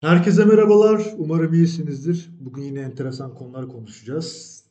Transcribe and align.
Herkese 0.00 0.44
merhabalar. 0.44 1.02
Umarım 1.18 1.54
iyisinizdir. 1.54 2.30
Bugün 2.40 2.62
yine 2.62 2.80
enteresan 2.80 3.34
konular 3.34 3.68
konuşacağız. 3.68 4.62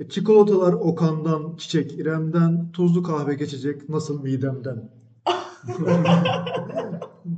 E, 0.00 0.08
çikolatalar 0.08 0.72
Okan'dan, 0.72 1.56
Çiçek 1.56 1.92
İrem'den, 1.92 2.72
tuzlu 2.72 3.02
kahve 3.02 3.34
geçecek 3.34 3.88
nasıl 3.88 4.22
midemden 4.22 4.88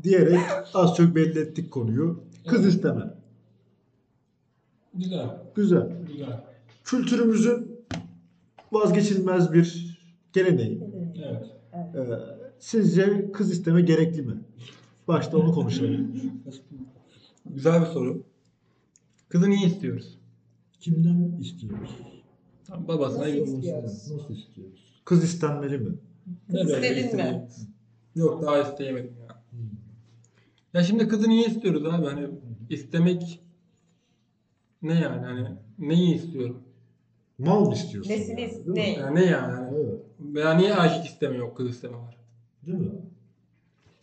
diyerek 0.03 0.41
az 0.75 0.97
çok 0.97 1.15
belli 1.15 1.39
ettik 1.39 1.71
konuyu. 1.71 2.21
Kız 2.49 2.67
isteme. 2.67 3.15
Güzel, 4.95 5.31
Güzel. 5.55 5.89
güzel. 6.07 6.45
Kültürümüzün 6.85 7.79
vazgeçilmez 8.73 9.53
bir 9.53 9.99
geleneği. 10.33 10.83
Evet. 11.25 11.47
E, 11.95 12.19
sizce 12.59 13.33
kız 13.33 13.51
isteme 13.53 13.81
gerekli 13.83 14.23
mi? 14.23 14.35
Başta 15.09 15.39
onu 15.39 15.53
konuşalım. 15.53 16.13
Güzel 17.55 17.81
bir 17.81 17.87
soru. 17.87 18.23
Kızı 19.29 19.51
niye 19.51 19.67
istiyoruz? 19.67 20.19
Kimden 20.81 21.39
istiyoruz? 21.41 21.91
Tam 22.67 22.89
babasına 22.89 23.21
Nasıl 23.21 23.35
istiyoruz? 23.37 24.11
Nasıl 24.11 24.35
istiyoruz? 24.35 25.03
Kız 25.05 25.25
istenmeli 25.25 25.79
mi? 25.79 25.99
Böyle 26.53 27.01
istedin 27.01 27.17
mi? 27.17 27.49
Yok 28.15 28.43
daha 28.43 28.63
isteyemedim 28.63 29.17
ya. 29.29 29.43
Ya 30.75 30.85
şimdi 30.85 31.09
kızı 31.09 31.29
niye 31.29 31.47
istiyoruz 31.47 31.85
abi? 31.87 32.07
Hani 32.07 32.29
istemek 32.71 33.43
ne 34.83 35.01
yani? 35.01 35.27
Hani 35.27 35.49
neyi 35.79 36.15
istiyorum? 36.15 36.63
Mal 37.39 37.67
mı 37.67 37.75
istiyorsun? 37.75 38.11
Nesini 38.11 38.41
yani, 38.41 38.53
değil 38.53 38.67
mi? 38.67 38.75
ne? 38.75 38.91
Yani 38.91 39.17
ne 39.17 39.25
yani? 39.25 39.75
Evet. 39.75 40.01
Veya 40.21 40.55
niye 40.55 40.75
aşık 40.75 41.07
isteme 41.07 41.37
yok 41.37 41.57
kız 41.57 41.71
isteme 41.71 41.97
var? 41.97 42.17
Değil 42.67 42.79
mi? 42.79 42.91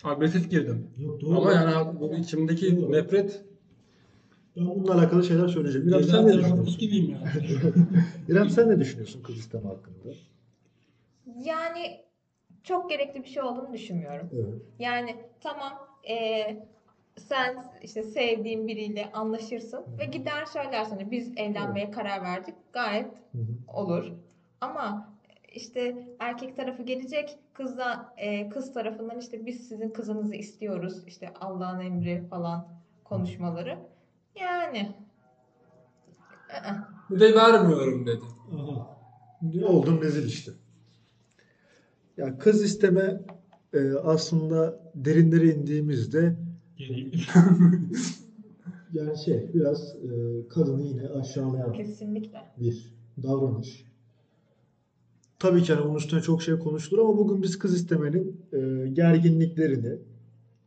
Agresif 0.06 0.50
girdim. 0.50 0.88
Yok 1.00 1.22
doğru. 1.22 1.38
Ama 1.38 1.52
yani 1.54 1.76
abi 1.76 2.00
bu 2.00 2.16
içimdeki 2.16 2.82
Doğru. 2.82 2.92
nefret 2.92 3.44
Ben 4.58 4.66
bununla 4.66 4.94
alakalı 4.94 5.24
şeyler 5.24 5.48
söyleyeceğim. 5.48 5.88
İrem 5.88 6.04
sen 6.04 6.28
ne 6.28 6.34
düşünüyorsun? 6.38 6.78
gibiyim. 6.80 7.18
İrem 8.30 8.50
sen 8.50 8.70
ne 8.70 8.80
düşünüyorsun 8.80 9.24
kız 9.24 9.38
isteme 9.38 9.68
hakkında? 9.68 10.14
Yani 11.44 12.02
çok 12.64 12.90
gerekli 12.90 13.24
bir 13.24 13.28
şey 13.30 13.44
olduğunu 13.44 13.74
düşünmüyorum. 13.74 14.30
Evet. 14.34 14.62
Yani 14.80 15.16
tamam 15.42 15.88
eee, 16.04 16.68
sen 17.18 17.66
işte 17.84 18.04
sevdiğin 18.04 18.68
biriyle 18.68 19.12
anlaşırsın 19.14 19.86
ve 20.00 20.06
gider 20.06 20.46
söylersin. 20.46 21.12
Biz 21.12 21.32
evlenmeye 21.38 21.92
karar 21.92 22.22
verdik. 22.24 22.56
Gayet 22.74 23.06
Hı 23.32 23.38
hı. 23.38 23.78
olur. 23.78 24.12
Ama 24.62 25.15
işte 25.56 26.08
erkek 26.20 26.56
tarafı 26.56 26.84
gelecek 26.84 27.38
kızla 27.54 28.14
eee, 28.18 28.50
kız 28.50 28.74
tarafından 28.74 29.20
işte 29.20 29.46
biz 29.46 29.68
sizin 29.68 29.90
kızınızı 29.90 30.36
istiyoruz. 30.36 31.04
İşte 31.08 31.34
Allah'ın 31.40 31.80
emri 31.80 32.28
falan 32.30 32.68
konuşmaları. 33.04 33.78
Yani. 34.40 34.96
Bir 37.10 37.20
de 37.20 37.36
vermiyorum 37.36 38.08
dedi. 38.08 38.24
Aha. 38.56 38.98
Ne 39.42 39.66
oldun 39.66 40.02
rezil 40.02 40.28
işte. 40.28 40.52
Ya 42.18 42.38
kız 42.38 42.64
isteme 42.64 43.22
e, 43.74 43.92
aslında 43.94 44.80
derinlere 44.96 45.48
indiğimizde 45.48 46.36
yani 48.94 49.18
şey 49.26 49.54
biraz 49.54 49.96
e, 49.96 50.48
kadını 50.50 50.82
yine 50.82 51.10
aşağılayan 51.10 51.74
kesinlikle. 51.74 52.44
bir 52.58 52.94
davranış. 53.24 53.85
Tabii 55.46 55.64
ki 55.64 55.74
hani 55.74 55.86
bunun 55.86 55.96
üstüne 55.96 56.22
çok 56.22 56.42
şey 56.42 56.60
konuşulur 56.60 57.00
ama 57.02 57.18
bugün 57.18 57.44
biz 57.44 57.60
kız 57.60 57.76
istemenin 57.76 58.42
e, 58.54 58.90
gerginliklerini, 58.90 59.98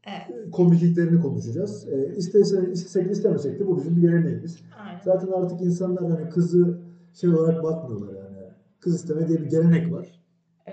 Evet. 0.06 0.50
komikliklerini 0.52 1.20
konuşacağız. 1.22 1.88
E, 1.88 2.16
istesek, 2.16 2.74
istesek 2.74 3.08
de 3.08 3.12
istemesek 3.12 3.60
de 3.60 3.66
bu 3.66 3.76
bizim 3.76 3.96
bir 3.96 4.00
geleneğimiz. 4.00 4.58
Aynen. 4.84 5.00
Zaten 5.04 5.28
artık 5.28 5.60
insanlar 5.60 6.10
hani 6.10 6.30
kızı 6.30 6.78
şey 7.20 7.30
olarak 7.30 7.62
bakmıyorlar 7.62 8.14
yani. 8.14 8.36
Kız 8.80 8.94
isteme 8.94 9.28
diye 9.28 9.40
bir 9.40 9.46
gelenek 9.46 9.92
var. 9.92 10.20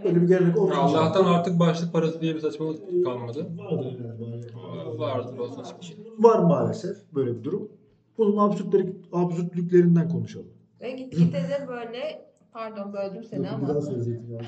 Böyle 0.04 0.22
bir 0.22 0.28
gelenek 0.28 0.56
Ya 0.56 0.62
olmayacak. 0.62 0.84
Allah'tan 0.84 1.26
artık 1.26 1.60
başlık 1.60 1.94
parası 1.94 2.22
diye 2.22 2.36
bir 2.36 2.40
saçmalık 2.40 3.06
kalmadı. 3.06 3.48
Vardır 3.58 4.00
yani. 4.06 5.00
Vardır 5.00 5.38
o 5.38 5.48
saçma. 5.48 5.78
Var 6.20 6.40
maalesef 6.40 6.98
böyle 7.16 7.40
bir 7.40 7.44
durum. 7.44 7.70
Bunun 8.18 8.38
absürtleri, 8.38 8.96
absürtlüklerinden 9.14 10.10
konuşalım. 10.10 10.48
Ve 10.82 10.92
gitgide 10.92 11.38
de 11.38 11.68
böyle 11.68 12.25
pardon 12.56 12.94
böldüm 12.94 13.24
seni 13.24 13.46
Yok, 13.46 13.54
ama 13.54 13.64
Bir 13.64 13.74
daha 13.74 13.82
söyleyecektim. 13.82 14.40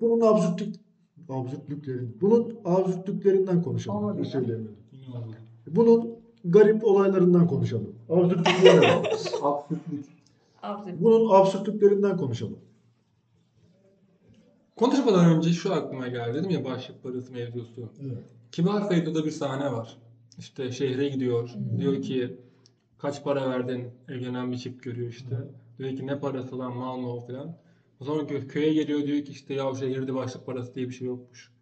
Bunun 0.00 0.20
absürtlük 0.20 0.74
absürtlüklerin, 1.28 2.18
bunun 2.20 2.58
absürtlüklerinden 2.64 3.62
konuşalım. 3.62 3.96
Olmadı 3.96 4.24
söyleyemedim. 4.24 4.76
Bunun 5.66 6.14
garip 6.44 6.84
olaylarından 6.84 7.46
konuşalım. 7.46 7.94
Absürtlükleri 8.08 8.86
Absürtlük. 9.42 10.04
absürt. 10.62 11.00
Bunun 11.00 11.34
absürtlüklerinden 11.34 12.16
konuşalım. 12.16 12.58
Konuşmadan 14.76 15.36
önce 15.36 15.50
şu 15.50 15.74
aklıma 15.74 16.08
geldi 16.08 16.38
dedim 16.38 16.50
ya 16.50 16.64
başlık 16.64 17.02
parası 17.02 17.32
mevzusu. 17.32 17.88
Evet. 18.00 18.18
Kibar 18.52 18.88
Feyzo'da 18.88 19.24
bir 19.24 19.30
sahne 19.30 19.72
var. 19.72 19.98
İşte 20.38 20.72
şehre 20.72 21.08
gidiyor. 21.08 21.50
Diyor 21.78 22.02
ki 22.02 22.36
kaç 22.98 23.24
para 23.24 23.50
verdin? 23.50 23.90
Evlenen 24.08 24.52
bir 24.52 24.56
çift 24.56 24.82
görüyor 24.82 25.08
işte. 25.08 25.36
Diyor 25.82 25.96
ki 25.96 26.06
ne 26.06 26.20
parası 26.20 26.58
lan 26.58 26.76
mal 26.76 26.96
mı 26.96 27.12
o 27.12 27.20
falan. 27.20 27.56
O 28.00 28.04
zaman 28.04 28.26
kö- 28.26 28.48
köye 28.48 28.72
geliyor 28.72 29.06
diyor 29.06 29.24
ki 29.24 29.32
işte 29.32 29.54
ya 29.54 29.74
şehirde 29.74 30.14
başlık 30.14 30.46
parası 30.46 30.74
diye 30.74 30.88
bir 30.88 30.94
şey 30.94 31.06
yokmuş. 31.06 31.52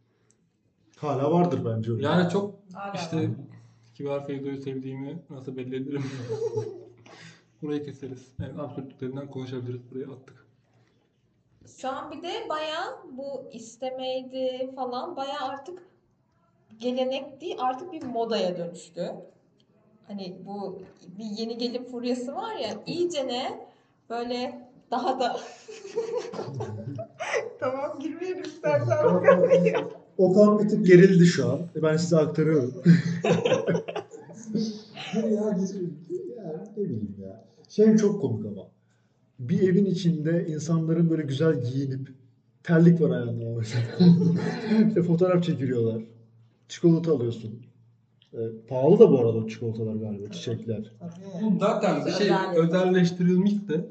Hala 0.97 1.33
vardır 1.33 1.65
bence 1.65 1.93
öyle. 1.93 2.07
Yani 2.07 2.31
çok 2.31 2.55
Hala 2.73 2.93
işte 2.93 3.17
var. 3.17 3.31
Kibar 3.95 4.27
Feyzo'yu 4.27 4.63
sevdiğimi 4.63 5.23
nasıl 5.31 5.57
belli 5.57 5.77
ederim. 5.77 6.05
Burayı 7.63 7.85
keseriz. 7.85 8.33
Yani 8.39 8.63
absürtlüklerinden 8.63 9.31
konuşabiliriz. 9.31 9.91
Buraya 9.91 10.13
attık. 10.13 10.47
Şu 11.79 11.89
an 11.89 12.11
bir 12.11 12.23
de 12.23 12.49
bayağı 12.49 13.03
bu 13.13 13.51
istemeydi 13.53 14.73
falan 14.77 15.17
bayağı 15.17 15.49
artık 15.49 15.83
gelenek 16.79 17.41
değil 17.41 17.57
artık 17.59 17.93
bir 17.93 18.03
modaya 18.03 18.59
dönüştü. 18.59 19.11
Hani 20.09 20.37
bu 20.47 20.83
bir 21.19 21.25
yeni 21.25 21.59
gelin 21.59 21.85
furyası 21.85 22.35
var 22.35 22.55
ya 22.55 22.83
iyice 22.87 23.27
ne 23.27 23.70
böyle 24.11 24.69
daha 24.91 25.21
da 25.21 25.37
tamam 27.61 27.99
girmeyelim 28.01 28.43
istersen 28.43 28.97
Okan 30.19 30.59
bir 30.59 30.69
tık 30.69 30.87
gerildi 30.87 31.27
şu 31.27 31.53
an. 31.53 31.61
Ben 31.83 31.97
size 31.97 32.17
aktarıyorum. 32.17 32.75
Ya, 35.15 35.57
ne 36.77 36.85
bileyim 36.85 37.17
ya. 37.23 37.45
Şey 37.69 37.97
çok 37.97 38.21
komik 38.21 38.47
ama. 38.47 38.67
Bir 39.39 39.69
evin 39.69 39.85
içinde 39.85 40.47
insanların 40.49 41.11
böyle 41.11 41.23
güzel 41.23 41.63
giyinip 41.63 42.09
terlik 42.63 43.01
var 43.01 43.11
ayağında 43.11 43.59
mesela. 43.59 43.85
işte 44.89 45.03
fotoğraf 45.03 45.43
çekiliyorlar. 45.43 46.03
Çikolata 46.69 47.13
alıyorsun. 47.13 47.61
E, 48.33 48.39
pahalı 48.69 48.99
da 48.99 49.11
bu 49.11 49.19
arada 49.19 49.39
o 49.39 49.47
çikolatalar 49.49 49.95
galiba, 49.95 50.31
çiçekler. 50.33 50.93
Zaten 51.61 52.07
bir 52.07 52.11
şey 52.11 52.27
Özel. 52.27 52.57
özelleştirilmiş 52.57 53.69
de 53.69 53.85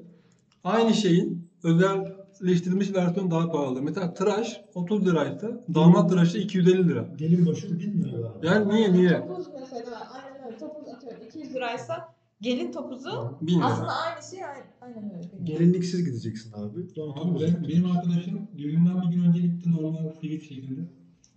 aynı 0.70 0.94
şeyin 0.94 1.50
özelleştirilmiş 1.64 2.94
versiyonu 2.94 3.32
daha 3.32 3.52
pahalı. 3.52 3.82
Mesela 3.82 4.14
tıraş 4.14 4.62
30 4.76 5.06
liraysa 5.06 5.66
damat 5.76 6.10
tıraşı 6.10 6.38
250 6.38 6.90
lira. 6.90 7.10
Gelin 7.18 7.46
başı 7.46 7.80
1000 7.80 8.02
lira 8.02 8.12
galiba. 8.12 8.40
Yani 8.44 8.76
niye 8.76 8.94
niye? 8.94 9.20
Topuz 9.28 9.48
mesela 9.60 10.10
aynen 10.12 10.46
öyle 10.46 10.58
topuz 10.58 10.88
atıyorum 10.88 11.22
200 11.28 11.56
liraysa 11.56 12.14
gelin 12.42 12.72
topuzu 12.72 13.38
1000 13.42 13.58
lira. 13.58 13.66
aslında 13.66 13.92
aynı 13.92 14.24
şey 14.24 14.40
aynen, 14.82 15.12
öyle. 15.16 15.44
Gelinliksiz 15.44 16.06
gideceksin 16.06 16.52
abi. 16.54 16.80
Abi 16.80 16.94
topuz. 16.94 17.42
benim, 17.68 17.86
arkadaşım 17.86 18.48
düğünden 18.58 19.02
bir 19.02 19.16
gün 19.16 19.24
önce 19.24 19.40
gitti 19.40 19.72
normal 19.72 20.14
sivil 20.22 20.42
şekilde. 20.42 20.82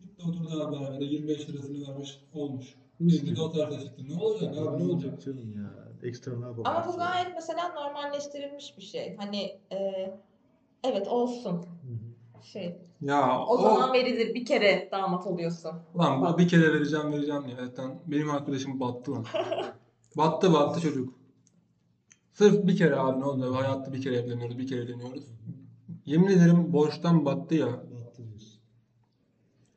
Gitti 0.03 0.23
oturdu 0.29 0.63
abi 0.63 0.77
beraber 0.77 1.01
25 1.01 1.49
lirasını 1.49 1.89
vermiş 1.89 2.21
olmuş. 2.33 2.67
Şimdi 2.99 3.37
de 3.37 3.41
o 3.41 3.53
tarafa 3.53 3.81
çıktı. 3.81 4.03
Ne 4.09 4.15
olacak 4.15 4.57
abi 4.59 4.85
ne 4.85 4.93
olacak? 4.93 5.23
Canım 5.25 5.57
ya. 5.57 5.82
Ekstra 6.03 6.39
ne? 6.39 6.47
Ama 6.47 6.87
bu 6.87 6.97
gayet 6.97 7.35
mesela 7.35 7.69
normalleştirilmiş 7.69 8.79
bir 8.79 8.83
şey. 8.83 9.17
Hani 9.17 9.61
e, 9.73 9.79
evet 10.85 11.09
olsun 11.09 11.67
şey. 12.43 12.79
Ya 13.01 13.41
O, 13.41 13.57
zaman 13.63 13.93
verilir 13.93 14.35
bir 14.35 14.45
kere 14.45 14.89
damat 14.93 15.27
oluyorsun. 15.27 15.73
Ulan 15.95 16.23
bu 16.23 16.39
bir 16.39 16.49
kere 16.49 16.73
vereceğim 16.75 17.13
vereceğim 17.13 17.43
diye. 17.47 17.57
Zaten 17.57 17.99
benim 18.07 18.31
arkadaşım 18.31 18.81
battı 18.81 19.13
lan. 19.13 19.27
battı 20.17 20.53
battı 20.53 20.81
çocuk. 20.81 21.15
Sırf 22.33 22.67
bir 22.67 22.77
kere 22.77 22.97
abi 22.97 23.21
ne 23.21 23.25
oldu? 23.25 23.55
Hayatta 23.55 23.93
bir 23.93 24.03
kere 24.03 24.17
evleniyoruz, 24.17 24.59
bir 24.59 24.67
kere 24.67 24.81
evleniyoruz. 24.81 25.25
Yemin 26.07 26.27
ederim 26.27 26.73
borçtan 26.73 27.25
battı 27.25 27.55
ya. 27.55 27.67
Battı 27.67 28.29
diyorsun. 28.29 28.61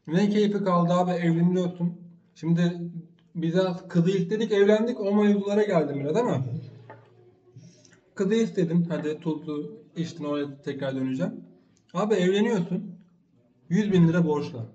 Ne 0.08 0.30
keyfi 0.30 0.64
kaldı 0.64 0.94
abi 0.94 1.12
evleniyorsun. 1.12 1.94
Şimdi 2.36 2.92
biz 3.36 3.56
kızı 3.90 4.10
istedik 4.12 4.52
evlendik 4.52 5.00
o 5.02 5.16
mevzulara 5.16 5.64
geldim 5.64 6.00
biraz 6.00 6.16
ama. 6.18 6.46
Kızı 8.16 8.36
istedin 8.36 8.86
hadi 8.90 9.20
tuzlu 9.20 9.72
içtin 9.96 10.24
oraya 10.24 10.62
tekrar 10.62 10.96
döneceğim. 10.96 11.34
Abi 11.94 12.14
evleniyorsun. 12.14 12.96
100 13.70 13.92
bin 13.92 14.08
lira 14.08 14.28
borçla. 14.28 14.66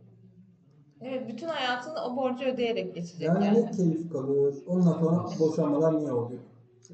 Evet, 1.00 1.28
bütün 1.28 1.48
hayatını 1.48 1.94
o 2.04 2.16
borcu 2.16 2.44
ödeyerek 2.44 2.94
geçecek 2.94 3.22
Yani 3.28 3.44
yani. 3.44 3.62
ne 3.66 3.70
keyif 3.70 4.12
kalır. 4.12 4.54
Ondan 4.66 4.92
sonra 4.92 5.28
boşanmalar 5.40 5.98
niye 5.98 6.12
oluyor? 6.12 6.40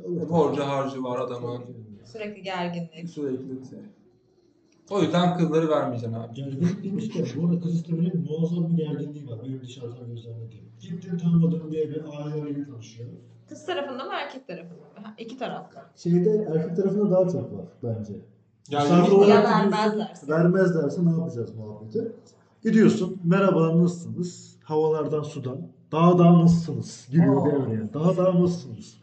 E, 0.04 0.28
borcu 0.30 0.62
harcı 0.62 1.02
var 1.04 1.18
adamın. 1.18 1.62
Sürekli 2.04 2.42
gerginlik. 2.42 3.08
Sürekli. 3.10 3.68
şey. 3.70 3.78
O 4.90 5.00
yüzden 5.02 5.36
kızları 5.38 5.68
vermeyeceksin 5.68 6.16
abi. 6.16 6.34
Gerginlik 6.34 6.84
demişken 6.84 7.26
bu 7.42 7.46
arada 7.48 7.60
kız 7.60 7.74
istemenin 7.74 8.26
muazzam 8.30 8.68
bir 8.68 8.76
gerginliği 8.84 9.26
var. 9.28 9.38
Benim 9.44 9.60
dışarıdan 9.62 10.06
gözlemlediğim. 10.08 10.64
Gittim 10.80 11.18
tanımadığım 11.18 11.72
bir 11.72 11.78
eve 11.78 12.02
aileleriyle 12.08 12.64
tanışıyor. 12.64 13.08
Kız 13.48 13.66
tarafında 13.66 14.04
mı 14.04 14.10
erkek 14.12 14.46
tarafında 14.46 14.74
mı? 15.00 15.02
Ha, 15.06 15.14
İki 15.18 15.38
tarafta. 15.38 15.90
Şeyde 15.96 16.46
erkek 16.54 16.76
tarafında 16.76 17.10
daha 17.10 17.28
çok 17.28 17.52
var 17.52 17.66
bence. 17.82 18.12
Yani 18.70 18.82
Misafir 18.84 19.12
olarak 19.12 19.28
Ya 19.28 19.36
gidiyorsun, 19.40 19.72
vermezlerse. 19.72 20.28
Vermezlerse 20.28 21.04
ne 21.06 21.10
yapacağız 21.10 21.54
muhabbeti? 21.54 22.12
Gidiyorsun, 22.62 23.20
merhaba 23.24 23.78
nasılsınız? 23.82 24.56
Havalardan 24.64 25.22
sudan. 25.22 25.58
Daha 25.92 26.18
daha 26.18 26.42
nasılsınız? 26.42 27.08
Giriyor 27.10 27.46
Aa. 27.46 27.50
devreye. 27.50 27.94
Daha 27.94 28.16
daha 28.16 28.40
nasılsınız? 28.42 28.96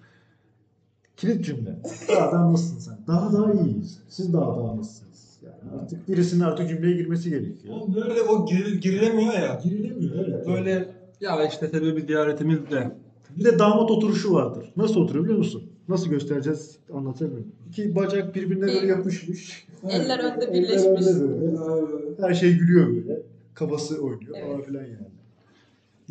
Kilit 1.17 1.45
cümle. 1.45 1.79
Daha 2.09 2.31
daha 2.31 2.51
nasılsın 2.51 2.79
sen? 2.79 2.97
Daha 3.07 3.33
daha 3.33 3.53
iyiyiz. 3.53 3.99
Siz 4.09 4.33
daha 4.33 4.57
daha 4.57 4.77
nasılsınız? 4.77 5.12
Yani 5.43 5.81
artık 5.81 6.07
birisinin 6.09 6.41
artık 6.43 6.69
cümleye 6.69 6.95
girmesi 6.97 7.29
gerekiyor. 7.29 7.75
O 7.81 7.95
böyle 7.95 8.21
o 8.21 8.45
gir, 8.45 8.81
girilemiyor 8.81 9.33
ya. 9.33 9.59
Girilemiyor 9.63 10.27
evet. 10.27 10.47
Böyle 10.47 10.89
ya 11.21 11.47
işte 11.47 11.67
sebebi 11.67 12.01
ziyaretimiz 12.01 12.57
de. 12.71 12.91
Bir 13.37 13.43
de 13.45 13.59
damat 13.59 13.91
oturuşu 13.91 14.33
vardır. 14.33 14.71
Nasıl 14.77 14.99
oturuyor 15.01 15.23
biliyor 15.25 15.37
musun? 15.39 15.63
Nasıl 15.87 16.09
göstereceğiz 16.09 16.77
anlatamıyorum. 16.93 17.47
İki 17.69 17.95
bacak 17.95 18.35
birbirine 18.35 18.61
böyle 18.67 18.87
yapışmış. 18.87 19.67
Eller 19.89 20.19
önde 20.19 20.45
Eller 20.45 20.53
birleşmiş. 20.53 21.07
önde 21.07 21.29
böyle. 21.29 22.27
Her 22.27 22.33
şey 22.33 22.53
gülüyor 22.53 22.87
böyle. 22.95 23.21
Kafası 23.53 24.01
oynuyor 24.01 24.35
Evet. 24.37 24.47
falan 24.47 24.61
filan 24.61 24.81
yani. 24.83 25.07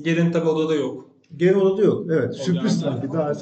Gelin 0.02 0.32
tabi 0.32 0.48
odada 0.48 0.74
yok. 0.74 1.10
Genel 1.36 1.56
odada 1.56 1.82
yok. 1.82 2.06
Evet. 2.10 2.30
O 2.30 2.32
Sürpriz 2.32 2.80
sanki. 2.80 3.12
Daha. 3.12 3.32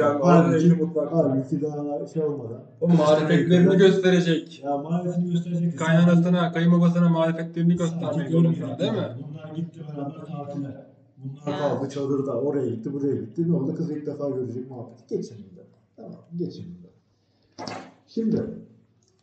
Yani 0.00 0.18
halbuki, 0.22 0.66
evli 0.66 0.74
mutfakta. 0.74 1.16
halbuki 1.16 1.62
daha 1.62 2.06
şey 2.06 2.22
olmadan. 2.22 2.62
O 2.80 2.88
marifetlerini 2.88 3.76
gösterecek. 3.76 4.64
Ya 4.64 4.76
marifetini 4.76 5.32
gösterecek. 5.32 5.78
Kaynanasına, 5.78 6.52
kayınbabasına 6.52 7.08
marifetlerini 7.08 7.76
göstermek 7.76 8.30
zorunda 8.30 8.78
değil 8.78 8.92
mi? 8.92 9.08
Bunlar 9.28 9.56
gitti 9.56 9.80
beraber 9.88 10.26
tatile. 10.26 10.86
Bunlar 11.24 11.58
kaldı 11.58 11.88
çadırda. 11.90 12.32
Oraya 12.40 12.68
gitti, 12.68 12.92
buraya 12.92 13.16
gitti. 13.16 13.50
Ne 13.50 13.56
oldu? 13.56 13.74
Kızı 13.76 13.94
ilk 13.94 14.06
defa 14.06 14.28
görecek 14.28 14.70
muhabbeti. 14.70 15.16
Geçin 15.16 15.36
burada. 15.50 15.66
Tamam, 15.96 16.20
geçin 16.36 16.64
burada. 16.74 16.88
Şimdi 18.08 18.42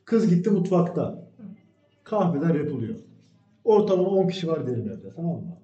kız 0.06 0.30
gitti 0.30 0.50
mutfakta. 0.50 1.26
Kahveler 2.04 2.56
yapılıyor. 2.56 2.96
Ortalama 3.64 4.08
10 4.08 4.28
kişi 4.28 4.48
var 4.48 4.68
diyelim 4.68 4.86
evde. 4.90 5.10
Tamam 5.16 5.32
mı? 5.32 5.58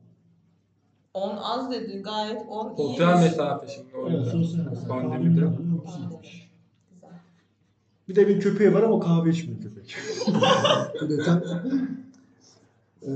10 1.14 1.38
az 1.38 1.72
dedin 1.72 2.04
gayet 2.04 2.42
10 2.48 2.76
iyi. 2.76 2.88
Sosyal 2.90 3.20
mesafe 3.20 3.68
şimdi 3.68 3.98
o 3.98 4.10
Evet, 4.10 4.28
sosyal 4.28 4.66
mesafe. 4.66 4.88
Pandemide. 4.88 5.42
Kahveler 5.42 5.58
10 5.74 5.86
kişiymiş. 5.86 6.52
Güzel. 6.94 7.10
Bir 8.10 8.16
de 8.16 8.28
bir 8.28 8.40
köpeği 8.40 8.74
var 8.74 8.84
ama 8.84 9.00
kahve 9.00 9.30
içmiyor 9.30 9.62
köpek. 9.62 9.96
Bu 11.02 11.10
detay. 11.10 11.38
Ee, 13.04 13.10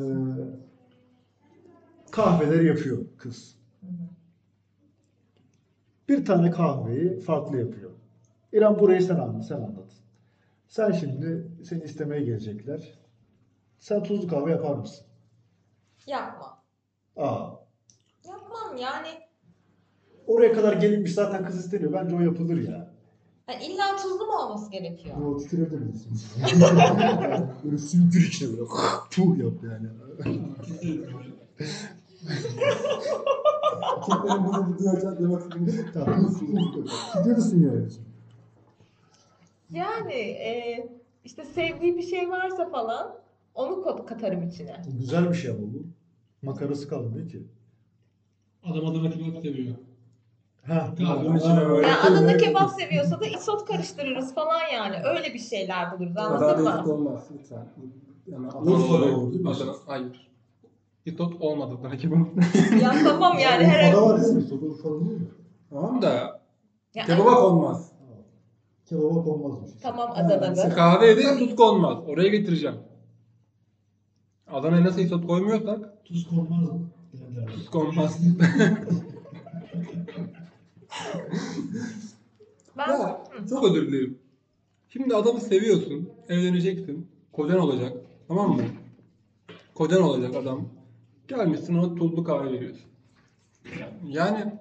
kahveleri 2.12 2.65
yapıyor 2.68 3.06
kız. 3.18 3.56
Hı 3.81 3.88
hı. 3.88 3.92
Bir 6.09 6.25
tane 6.25 6.51
kahveyi 6.51 7.19
farklı 7.19 7.57
yapıyor. 7.59 7.91
İrem 8.53 8.80
burayı 8.80 9.01
sen 9.01 9.15
anlat, 9.15 9.45
sen 9.45 9.56
anlat. 9.56 9.91
Sen 10.68 10.91
şimdi 10.91 11.48
seni 11.63 11.83
istemeye 11.83 12.21
gelecekler. 12.24 13.00
Sen 13.80 14.03
tuzlu 14.03 14.27
kahve 14.27 14.51
yapar 14.51 14.75
mısın? 14.75 15.06
Yapma. 16.07 16.63
Aa, 17.18 17.50
Yani. 18.77 19.07
oraya 20.27 20.54
kadar 20.54 20.74
gelinmiş 20.74 21.13
zaten 21.13 21.45
kız 21.45 21.60
isteniyor. 21.60 21.94
Bence 21.94 22.16
o 22.16 22.19
yapılır 22.19 22.57
ya. 22.68 22.94
yani 23.50 23.66
illa 23.66 23.95
tuzlu 23.95 24.25
mu 24.25 24.33
olması 24.33 24.72
gerekiyor? 24.72 25.18
O 25.18 25.38
tükürebilirsin. 25.38 26.19
böyle 27.63 27.77
sümkür 27.77 28.27
içine 28.27 28.50
böyle 28.50 28.63
puh 29.12 29.38
yap 29.38 29.54
yani. 29.63 29.88
Kimlerin 34.06 34.45
bunu 34.45 34.80
duyacak 34.80 35.19
demek 35.19 35.42
istediğini 35.42 35.92
Tamam. 35.94 36.36
Gidiyorsun 37.18 37.60
yani. 37.60 37.88
Yani 39.72 40.13
e, 40.13 40.88
işte 41.24 41.45
sevdiği 41.45 41.98
bir 41.98 42.01
şey 42.01 42.30
varsa 42.30 42.69
falan 42.69 43.16
onu 43.56 43.83
kat- 43.83 44.06
katarım 44.06 44.44
içine. 44.44 44.81
Güzel 45.00 45.30
bir 45.30 45.36
şey 45.36 45.51
ama 45.51 45.60
bu. 45.62 45.83
Makarası 46.42 46.88
kalmıyor 46.88 47.30
ki. 47.30 47.44
Adam 48.71 48.85
adana 48.85 49.09
kebap 49.09 49.41
seviyor. 49.44 49.75
Ha. 50.67 50.94
Böyle- 51.00 51.88
Yani 51.88 51.97
Adana 51.97 52.38
kebap 52.38 52.71
seviyorsa 52.71 53.19
da 53.21 53.25
isot 53.25 53.65
karıştırırız 53.65 54.33
falan 54.35 54.62
yani. 54.73 54.95
Öyle 55.06 55.33
bir 55.33 55.39
şeyler 55.39 56.00
buluruz 56.00 56.17
anladın 56.17 56.44
Adalet 56.65 56.85
mı? 56.85 56.94
olmaz 56.94 57.23
lütfen. 57.33 57.67
Yani 58.27 58.47
Urfa'da 58.47 59.15
olur 59.15 59.33
değil 59.33 59.44
mi? 59.44 59.50
Adana, 59.50 59.71
hayır. 59.85 60.31
İsot 61.06 61.41
olmadı 61.41 61.75
Adana 61.81 61.97
kebap. 61.97 62.27
Ya 62.81 62.94
tamam 63.03 63.38
yani 63.39 63.65
her 63.65 63.94
Urfa'da 63.94 64.09
var 64.13 64.21
değil 64.23 64.33
mi? 64.33 64.41
Soda 64.41 64.65
Urfa'da 64.65 65.00
değil 65.00 65.12
mi? 65.21 65.27
tamam 65.69 66.01
da 66.01 66.41
Ya, 66.95 67.06
kebaba 67.06 67.35
konmaz. 67.35 67.91
Kebaba 68.89 69.23
konmazmış. 69.23 69.71
Tamam 69.81 70.12
Adana'da. 70.15 70.69
Kahveye 70.69 71.17
de 71.17 71.38
tuz 71.39 71.56
konmaz. 71.56 71.97
Oraya 72.07 72.27
getireceğim. 72.29 72.75
Adana'ya 74.47 74.83
nasıl 74.85 75.00
isot 75.01 75.27
koymuyorsak 75.27 76.06
Tuz 76.06 76.27
konmaz 76.29 76.63
mı? 76.63 76.79
Konmaz. 77.71 78.19
Ben 82.77 82.88
Ya, 82.89 83.23
çok 83.50 83.63
özür 83.69 83.88
dilerim. 83.88 84.17
Şimdi 84.89 85.15
adamı 85.15 85.39
seviyorsun, 85.41 86.09
evleneceksin, 86.29 87.07
kocan 87.31 87.59
olacak, 87.59 87.97
tamam 88.27 88.56
mı? 88.56 88.63
Kocan 89.73 90.01
olacak 90.01 90.35
adam. 90.35 90.69
Gelmişsin 91.27 91.75
ona 91.75 91.95
tuzlu 91.95 92.23
kahve 92.23 92.51
veriyorsun. 92.51 92.85
Yani 94.07 94.59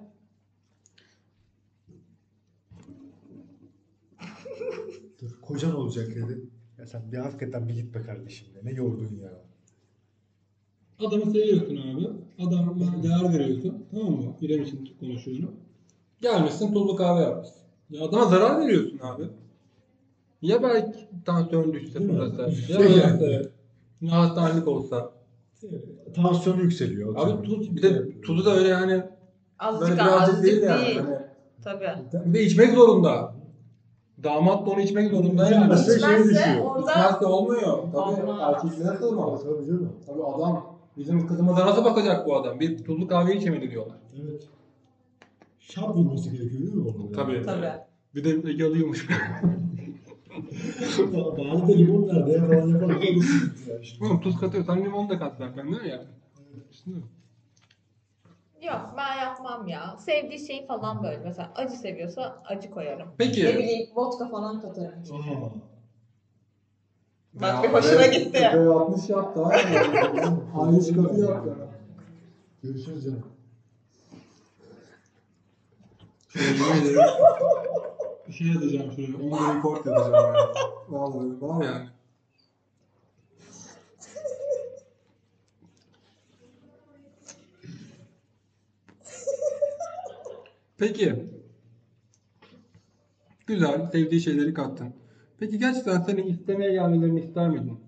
Dur, 5.21 5.41
kocan 5.41 5.75
olacak 5.75 6.07
dedi. 6.15 6.39
Ya 6.77 6.85
sen 6.85 7.11
bir 7.11 7.17
hakikaten 7.17 7.69
bir 7.69 7.73
git 7.73 7.95
be 7.95 8.01
kardeşim 8.01 8.47
ya. 8.55 8.61
Ne 8.63 8.71
yordun 8.71 9.19
ya. 9.23 9.31
Adamı 10.99 11.25
seviyorsun 11.31 11.77
abi. 11.77 12.07
Adama 12.47 12.75
değer 13.03 13.33
veriyorsun. 13.33 13.85
Tamam 13.91 14.11
mı? 14.11 14.35
İrem 14.41 14.63
için 14.63 14.89
konuşuyorum. 14.99 15.51
gelmişsin 16.21 16.73
tuzlu 16.73 16.95
kahve 16.95 17.21
yapmışsın. 17.21 17.61
Ya 17.89 18.05
adama 18.05 18.25
zarar 18.25 18.59
veriyorsun 18.61 18.99
abi. 19.03 19.23
Ya 20.41 20.63
belki 20.63 21.07
tansiyon 21.25 21.73
düşse 21.73 22.09
burası. 22.09 22.41
Ya 22.73 22.79
ölse. 22.79 23.49
Ya 24.01 24.11
hastanelik 24.11 24.67
olsa. 24.67 25.11
Tansiyonu 26.15 26.61
yükseliyor. 26.61 27.15
Abi 27.15 27.41
tuz, 27.43 27.75
bir 27.75 27.81
de 27.81 28.21
tuzu 28.21 28.45
da 28.45 28.55
öyle 28.55 28.67
yani 28.69 28.91
böyle 28.91 29.09
azıcık 29.59 29.95
birazcık 29.95 30.21
azıcık 30.21 30.43
değil 30.43 30.61
değil. 30.61 30.95
yani. 30.95 31.07
Tabii. 31.63 31.87
Bir 32.25 32.33
de 32.33 32.43
içmek 32.43 32.73
zorunda. 32.73 33.35
Damat 34.23 34.65
da 34.67 34.71
onu 34.71 34.81
içmek 34.81 35.11
zorunda 35.11 35.49
yani. 35.49 35.63
İçmezse 35.63 35.85
şey 35.85 35.97
İçmezse 35.97 36.29
düşüyor. 36.29 36.65
orada 36.65 36.91
İçmezse 36.91 37.25
olmuyor. 37.25 37.77
Tabii 37.93 37.97
Olmaz. 38.29 38.63
erkekler 38.63 38.95
sığmaz. 38.95 39.43
Tabii 39.43 39.65
canım. 39.65 39.91
Tabii 40.05 40.23
adam 40.23 40.74
bizim 40.97 41.27
kızımıza 41.27 41.65
nasıl 41.65 41.85
bakacak 41.85 42.27
bu 42.27 42.35
adam? 42.35 42.59
Bir 42.59 42.83
tuzlu 42.83 43.07
kahve 43.07 43.35
içemedi 43.35 43.71
diyorlar. 43.71 43.97
Evet. 44.23 44.47
Şap 45.59 45.95
vurması 45.95 46.29
gerekiyor 46.29 46.61
değil 46.61 46.73
mi 46.73 46.83
oğlum? 46.83 47.11
Tabii. 47.13 47.43
tabii. 47.45 47.71
Bir 48.15 48.23
de 48.23 48.49
Ege'liymiş. 48.49 49.07
Bari 51.37 51.67
de 51.67 51.77
limon 51.77 52.07
ver 52.07 52.25
diye 52.25 52.39
falan 52.39 52.67
yapalım. 52.67 53.01
Oğlum 54.01 54.21
tuz 54.21 54.39
katıyorsan 54.39 54.83
limon 54.83 55.09
da 55.09 55.19
kat 55.19 55.37
zaten 55.37 55.71
değil 55.71 55.81
mi 55.83 55.89
yani? 55.89 56.07
Şimdi. 56.71 56.97
Yok 58.61 58.93
ben 58.97 59.21
yapmam 59.21 59.67
ya. 59.67 59.97
Sevdiği 59.99 60.47
şey 60.47 60.67
falan 60.67 61.03
böyle. 61.03 61.21
Mesela 61.23 61.51
acı 61.55 61.75
seviyorsa 61.75 62.43
acı 62.45 62.71
koyarım. 62.71 63.07
Ne 63.07 63.13
Peki. 63.17 63.41
bileyim 63.41 63.89
vodka 63.95 64.27
falan 64.27 64.61
katarım. 64.61 64.93
Aa. 65.11 65.74
Bak 67.41 67.63
bir 67.63 67.69
hoşuna 67.69 68.07
gitti. 68.07 68.37
B60 68.37 69.11
yaptı 69.11 69.43
ha. 69.43 69.51
Aynı 70.61 70.83
şikafı 70.83 71.19
yaptı. 71.19 71.55
Görüşürüz 72.63 73.03
canım. 73.03 73.23
Şöyle 76.29 76.89
ederim. 76.89 76.99
Bir 78.27 78.33
şey 78.33 78.47
yazacağım 78.47 78.91
şuraya. 78.91 79.17
Onu 79.23 79.31
da 79.31 79.55
report 79.55 79.87
edeceğim 79.87 80.13
ya. 80.13 80.49
Vallahi 80.89 81.41
var 81.41 81.65
yani. 81.65 81.89
Peki. 90.77 91.25
Güzel, 93.47 93.91
sevdiği 93.91 94.21
şeyleri 94.21 94.53
kattın. 94.53 95.04
Peki 95.39 95.59
gerçekten 95.59 96.01
seni 96.01 96.21
istemeye 96.21 96.71
gelmelerini 96.71 97.19
ister 97.19 97.49
miydin? 97.49 97.79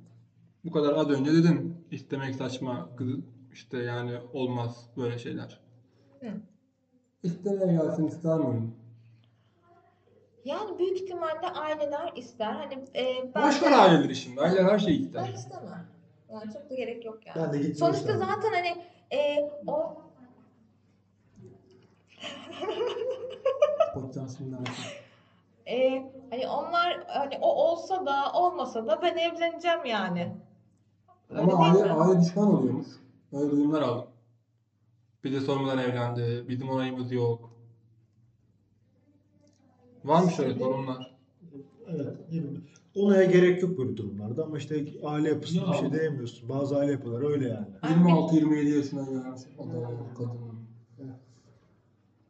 Bu 0.66 0.72
kadar 0.72 0.94
az 0.94 1.10
önce 1.10 1.34
dedin. 1.34 1.78
istemek 1.92 2.36
saçma, 2.36 2.90
kızı 2.96 3.18
işte 3.54 3.78
yani 3.78 4.12
olmaz 4.34 4.90
böyle 4.98 5.18
şeyler. 5.20 5.60
Hı. 6.20 6.28
İstemeye 7.24 7.72
gelsin 7.78 8.08
ister 8.08 8.40
miyim? 8.40 8.76
Yani 10.46 10.80
büyük 10.80 10.98
ihtimalle 11.02 11.48
aileler 11.48 12.14
ister. 12.16 12.52
Hani 12.54 12.74
e, 12.96 13.32
ben 13.36 13.48
Boş 13.48 13.64
ver 13.64 13.72
de- 13.72 13.76
aileleri 13.76 14.16
şimdi. 14.16 14.42
Aileler 14.42 14.64
her 14.72 14.80
şeyi 14.80 15.14
Ben 15.14 15.24
ister. 15.24 15.34
istemem. 15.34 15.88
Yani 16.32 16.54
çok 16.54 16.70
da 16.70 16.76
gerek 16.76 17.06
yok 17.06 17.20
yani. 17.26 17.36
Ben 17.44 17.54
de 17.54 17.58
gitmek 17.58 17.78
Sonuçta 17.78 18.00
istemem. 18.00 18.28
zaten 18.36 18.52
hani 18.54 18.84
e, 19.12 19.50
o 19.68 19.98
Bakacağım 23.96 24.30
şimdi 24.38 24.56
artık. 24.56 24.74
e, 25.68 26.04
hani 26.30 26.48
onlar 26.48 26.97
hani 27.08 27.38
o 27.42 27.48
olsa 27.48 28.06
da 28.06 28.32
olmasa 28.34 28.88
da 28.88 29.02
ben 29.02 29.18
evleneceğim 29.18 29.86
yani. 29.86 30.36
Öyle 31.30 31.42
Ama 31.42 31.74
değil 31.74 31.84
aile, 31.84 31.94
mi? 31.94 32.00
aile 32.00 32.22
düşman 32.22 32.54
oluyormuş. 32.56 32.88
Öyle 33.34 33.52
duyumlar 33.52 33.82
aldım. 33.82 34.08
Bize 35.24 35.40
sormadan 35.42 35.78
evlendi. 35.78 36.46
Bizim 36.48 36.70
onayımız 36.70 37.12
yok. 37.12 37.50
Var 40.06 40.24
mı 40.24 40.32
şöyle 40.32 40.60
sorunlar? 40.60 41.16
Evet. 41.88 42.14
ne 42.32 42.38
bileyim. 42.38 42.66
Onaya 42.96 43.24
gerek 43.24 43.62
yok 43.62 43.78
böyle 43.78 43.98
durumlarda 43.98 44.44
ama 44.44 44.58
işte 44.58 44.86
aile 45.04 45.30
yapısına 45.30 45.66
Ya. 45.66 45.72
bir 45.72 45.78
şey 45.78 45.92
diyemiyorsun. 46.00 46.50
Bazı 46.50 46.78
aile 46.80 46.92
yapıları 46.92 47.28
öyle 47.28 47.48
yani. 47.48 47.68
26-27 47.84 48.76
yaşına 48.78 49.04
gelmiş 49.04 49.42
adam, 49.60 49.98
kadın. 50.18 50.40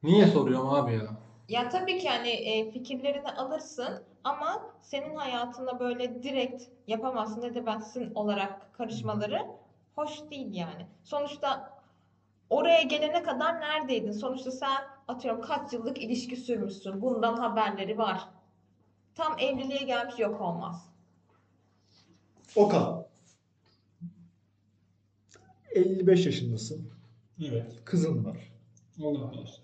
Niye 0.04 0.28
soruyorum 0.28 0.70
abi 0.70 0.94
ya? 0.94 1.18
Ya 1.50 1.70
tabii 1.70 1.98
ki 2.00 2.10
hani 2.10 2.30
e, 2.30 2.72
fikirlerini 2.72 3.30
alırsın 3.32 4.04
ama 4.28 4.76
senin 4.82 5.16
hayatında 5.16 5.80
böyle 5.80 6.24
direkt 6.24 6.64
yapamazsın, 6.88 7.42
edemezsin 7.42 8.14
olarak 8.14 8.74
karışmaları 8.74 9.48
hoş 9.96 10.30
değil 10.32 10.54
yani. 10.54 10.88
Sonuçta 11.04 11.80
oraya 12.50 12.82
gelene 12.82 13.24
kadar 13.24 13.62
neredeydin? 13.62 14.12
Sonuçta 14.12 14.52
sen 14.52 14.84
atıyorum 15.08 15.42
kaç 15.42 15.74
yıllık 15.74 15.98
ilişki 15.98 16.36
sürmüşsün. 16.36 17.02
Bundan 17.02 17.38
haberleri 17.38 17.98
var. 17.98 18.30
Tam 19.16 19.40
evliliğe 19.40 19.84
gelmiş 19.84 20.20
yok 20.20 20.42
olmaz. 20.42 20.90
Okan. 22.56 23.06
55 25.72 26.26
yaşındasın. 26.26 26.90
Evet. 27.46 27.76
Kızın 27.86 28.26
var. 28.26 28.54
Allah 29.04 29.34
bağışlasın. 29.34 29.64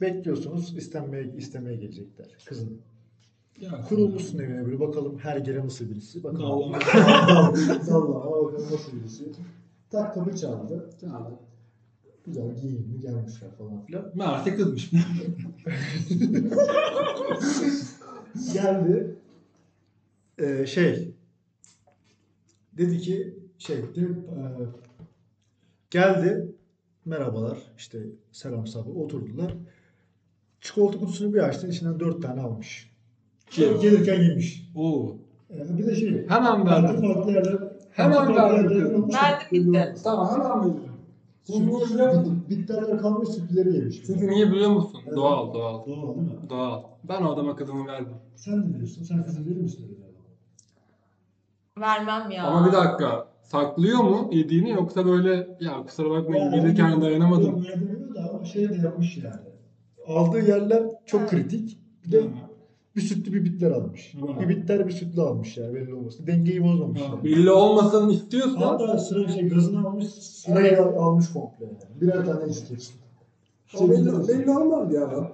Bekliyorsunuz 0.00 0.76
istenmeye 0.76 1.24
istemeye 1.36 1.76
gelecekler. 1.76 2.26
Kızın. 2.44 2.82
Ya, 3.60 3.80
Kurulmuşsun 3.88 4.38
evine 4.38 4.66
böyle 4.66 4.80
bakalım 4.80 5.18
her 5.18 5.36
gele 5.36 5.64
nasıl 5.64 5.90
birisi. 5.90 6.24
Bakalım. 6.24 6.42
Dallama. 6.42 6.78
Dallama 7.88 8.30
bakalım 8.30 8.72
nasıl 8.72 8.92
birisi. 9.00 9.32
Tak 9.90 10.14
kapı 10.14 10.36
çaldı. 10.36 10.90
Çaldı. 11.00 11.38
Güzel 12.26 12.56
giyimli 12.60 13.00
gelmişler 13.00 13.50
falan 13.58 13.86
filan. 13.86 14.10
Meğerse 14.14 14.56
kızmış. 14.56 14.90
Geldi. 18.52 19.16
Ee, 20.38 20.66
şey. 20.66 21.14
Dedi 22.72 22.98
ki 22.98 23.38
şey 23.58 23.76
dedi, 23.82 24.00
e, 24.00 24.40
geldi. 25.90 26.54
Merhabalar. 27.04 27.58
işte 27.78 27.98
selam 28.32 28.66
sabah 28.66 28.96
oturdular. 28.96 29.54
Çikolata 30.60 30.98
kutusunu 30.98 31.34
bir 31.34 31.38
açtı. 31.38 31.68
içinden 31.68 32.00
dört 32.00 32.22
tane 32.22 32.40
almış. 32.40 32.93
Kim? 33.50 33.80
Gelirken 33.80 34.22
yemiş. 34.22 34.70
Oo. 34.76 35.16
Ee, 35.50 35.78
bir 35.78 35.86
de 35.86 35.94
şey. 35.96 36.26
Hemen 36.28 36.64
Farklı 36.64 36.70
verdim. 36.70 37.14
farklı 37.14 37.32
yerler. 37.32 37.58
Hemen 37.90 38.16
farklı 38.16 38.34
farklı 38.34 38.56
verdim. 38.56 39.08
Verdim, 39.12 39.72
bitti. 39.72 39.94
Tamam 40.04 40.28
hemen 40.32 40.60
veririm. 40.64 40.90
Süt, 41.44 42.50
bitterler 42.50 42.98
kalmış 42.98 43.28
sütleri 43.28 43.74
yemiş. 43.76 44.02
Çünkü 44.06 44.28
niye 44.28 44.50
biliyor 44.52 44.70
musun? 44.70 45.00
Evet. 45.06 45.16
Doğal, 45.16 45.54
doğal. 45.54 45.86
Doğal 45.86 46.14
değil 46.16 46.26
mi? 46.28 46.50
Doğal. 46.50 46.82
Ben 47.08 47.22
o 47.22 47.32
adama 47.32 47.56
kızımı 47.56 47.86
verdim. 47.86 48.14
Sen 48.36 48.72
ne 48.72 48.76
diyorsun? 48.76 49.02
Sen 49.02 49.24
kızı 49.24 49.46
verir 49.46 49.56
misin? 49.56 49.98
Vermem 51.80 52.30
ya. 52.30 52.44
Ama 52.46 52.66
bir 52.66 52.72
dakika. 52.72 53.26
Saklıyor 53.42 53.98
mu 53.98 54.30
yediğini 54.32 54.70
yoksa 54.70 55.06
böyle 55.06 55.48
ya 55.60 55.82
kusura 55.86 56.10
bakmayın 56.10 56.44
Yani 56.44 56.56
gelirken 56.60 56.90
Yok 56.90 57.02
dayanamadım. 57.02 57.64
demiyor 57.64 58.14
da 58.14 58.30
ama 58.30 58.44
şey 58.44 58.68
de 58.68 58.74
yapmış 58.74 59.16
yani. 59.16 59.36
Aldığı 60.06 60.40
yerler 60.48 60.82
çok 61.06 61.28
kritik. 61.28 61.78
Bir 62.06 62.12
de 62.12 62.22
bir 62.96 63.00
sütlü 63.00 63.32
bir 63.32 63.44
bitler 63.44 63.70
almış. 63.70 64.14
Ha. 64.20 64.40
Bir 64.40 64.48
bitter 64.48 64.86
bir 64.86 64.92
sütlü 64.92 65.22
almış 65.22 65.56
yani 65.56 65.74
belli 65.74 65.94
olmasın. 65.94 66.26
Dengeyi 66.26 66.64
bozmamış 66.64 67.00
Ha. 67.00 67.04
yani. 67.04 67.24
Belli 67.24 67.50
olmasın 67.50 68.08
istiyorsan 68.08 68.60
Hatta 68.60 68.98
sıra 68.98 69.28
şey 69.28 69.48
gazını 69.48 69.88
almış, 69.88 70.06
sırayı 70.08 70.82
al- 70.82 70.96
almış 70.96 71.32
komple 71.32 71.64
yani. 71.64 72.00
Birer 72.00 72.24
tane 72.26 72.50
istiyorsun. 72.50 72.94
o 73.78 73.90
belli, 73.90 74.28
belli 74.28 74.50
olmaz 74.50 74.92
ya. 74.94 75.30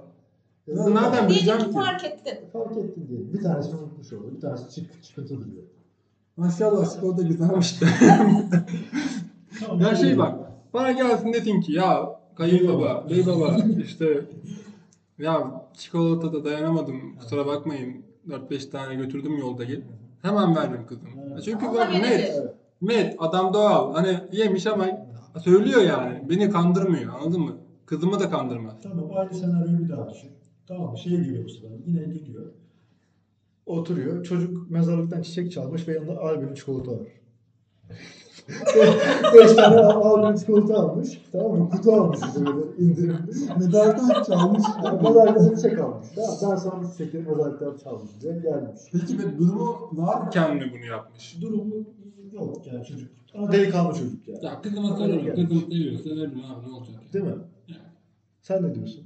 Yani 0.67 0.95
Nereden 0.95 1.29
bileceğim 1.29 1.59
ki 1.61 1.67
ki? 1.67 1.73
fark 1.73 2.05
ettin. 2.05 2.39
Fark 2.53 2.77
ettin 2.77 3.09
diye. 3.09 3.33
Bir 3.33 3.43
tanesini 3.43 3.75
unutmuş 3.81 4.13
oldu. 4.13 4.31
Bir 4.37 4.41
tanesi 4.41 4.75
çık, 4.75 5.03
çıkıntı 5.03 5.29
duruyor. 5.41 5.63
Maşallah 6.37 6.95
çikolata 6.95 7.23
güzelmiş 7.23 7.81
de. 7.81 7.87
ya 9.85 9.95
şey 9.95 10.19
bak. 10.19 10.35
Bana 10.75 10.93
gelsin 10.93 11.33
desin 11.33 11.61
ki 11.61 11.73
ya 11.73 12.09
kayınbaba, 12.37 13.07
bey 13.11 13.27
baba 13.27 13.57
işte 13.87 14.21
ya 15.21 15.65
çikolatada 15.75 16.45
dayanamadım 16.45 17.17
kusura 17.17 17.47
bakmayın 17.47 18.05
4-5 18.29 18.71
tane 18.71 18.95
götürdüm 18.95 19.39
yolda 19.39 19.65
gel. 19.65 19.83
Hemen 20.23 20.57
veririm 20.57 20.87
kızım. 20.87 21.09
Evet. 21.33 21.43
Çünkü 21.45 21.67
bak 21.67 21.93
verir. 21.93 22.03
net, 22.03 22.35
net 22.83 23.17
adam 23.19 23.55
doğal. 23.55 23.95
Hani 23.95 24.21
yemiş 24.33 24.67
ama 24.67 24.87
söylüyor 25.45 25.83
yani. 25.83 26.29
Beni 26.31 26.51
kandırmıyor 26.51 27.15
anladın 27.15 27.41
mı? 27.41 27.57
Kızımı 27.87 28.21
da 28.21 28.31
kandırmaz. 28.31 28.75
Tamam 28.83 29.11
aynı 29.17 29.35
senaryoyu 29.35 29.79
bir 29.79 29.89
daha 29.89 30.11
düşün. 30.11 30.31
Tamam 30.67 30.97
şey 30.97 31.13
geliyor 31.13 31.45
bu 31.45 31.49
sefer. 31.49 31.71
Yine 31.87 32.15
gidiyor. 32.15 32.53
Oturuyor. 33.67 34.25
Çocuk 34.25 34.71
mezarlıktan 34.71 35.23
çiçek 35.23 35.53
çalmış 35.53 35.89
ve 35.89 35.93
yanında 35.95 36.21
albüm 36.21 36.55
çikolata 36.55 36.93
var. 36.93 37.09
Beş 39.35 39.53
tane 39.53 39.77
albüm 39.81 40.37
çikolata 40.37 40.75
almış. 40.75 41.23
Tamam 41.33 41.59
mı? 41.59 41.71
Kutu 41.71 41.93
almış 41.93 42.21
böyle 42.37 42.51
indirimli. 42.79 43.19
Mezarlıktan 43.59 44.23
çalmış. 44.23 44.63
Yani 44.85 45.03
mezarlıktan 45.03 45.55
çiçek 45.55 45.79
almış. 45.79 46.09
Tamam 46.15 46.37
ben 46.43 46.57
sana 46.57 46.83
bu 46.83 46.91
çiçekleri 46.91 47.23
mezarlıktan 47.23 47.77
çaldım 47.85 48.09
diye 48.21 48.33
gelmiş. 48.33 48.81
Peki 48.93 49.19
bir 49.19 49.39
durumu 49.39 49.91
varken 49.93 50.57
mi 50.57 50.73
bunu 50.75 50.87
yapmış? 50.87 51.37
Durumu 51.41 51.75
yok 52.33 52.67
yani 52.67 52.85
çocuk. 52.85 53.09
Ama 53.35 53.53
delikanlı 53.53 53.95
çocuk 53.95 54.29
yani. 54.29 54.45
Ya 54.45 54.63
kızıma 54.63 54.97
sorarım. 54.97 55.35
Kızım 55.35 55.61
seviyorsa 55.61 56.11
veririm 56.11 56.43
abi 56.45 56.71
ne 56.71 56.75
olacak? 56.75 57.13
Değil 57.13 57.25
mi? 57.25 57.35
Yani. 57.69 57.81
Sen 58.43 58.63
ne 58.63 58.75
diyorsun? 58.75 59.05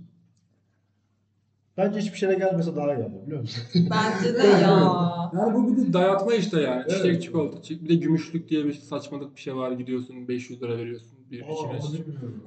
Bence 1.76 2.00
hiçbir 2.00 2.18
şeye 2.18 2.34
gelmese 2.34 2.76
daha 2.76 2.94
iyi 2.94 3.04
ama 3.04 3.26
biliyor 3.26 3.40
musun? 3.40 3.64
Bence 3.90 4.34
de 4.34 4.42
ya. 4.46 5.30
Yani 5.34 5.54
bu 5.54 5.76
bir 5.76 5.82
de 5.88 5.92
dayatma 5.92 6.34
işte 6.34 6.60
yani. 6.60 6.82
Çiçek 6.88 7.04
Evet. 7.06 7.22
çikolata. 7.22 7.56
çi- 7.56 7.84
Bir 7.84 7.88
de 7.88 7.94
gümüşlük 7.94 8.48
diye 8.48 8.64
bir 8.64 8.72
saçmalık 8.72 9.36
bir 9.36 9.40
şey 9.40 9.56
var. 9.56 9.72
Gidiyorsun 9.72 10.28
500 10.28 10.62
lira 10.62 10.78
veriyorsun 10.78 11.18
bir 11.30 11.40
Aa, 11.40 11.52
içine. 11.76 11.80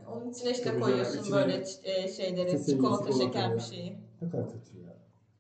Onun 0.08 0.32
içine 0.32 0.52
işte 0.52 0.64
Tabii 0.64 0.80
koyuyorsun 0.80 1.20
içine 1.22 1.36
böyle 1.36 1.64
e, 1.84 2.08
şeyleri, 2.08 2.50
çikolata, 2.66 2.66
çikolata 2.72 3.12
şeker 3.12 3.50
ya. 3.50 3.56
bir 3.56 3.62
şeyi. 3.62 3.98
Ne 4.22 4.30
kadar 4.30 4.46
kötü 4.52 4.78
ya. 4.80 4.96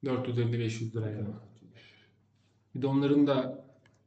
450-500 0.06 0.96
lira 0.96 1.10
yani. 1.10 1.28
Bir 2.76 2.82
de 2.82 2.88
onların 2.88 3.28
da 3.28 3.66